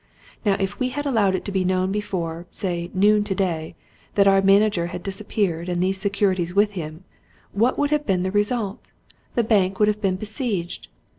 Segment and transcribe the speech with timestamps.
[0.43, 3.75] Now if we had allowed it to be known before, say, noon today,
[4.15, 7.03] that our manager had disappeared, and these securities with him,
[7.51, 8.89] what would have been the result?
[9.35, 10.87] The bank would have been besieged!